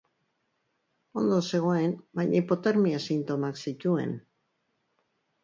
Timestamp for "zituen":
3.67-4.19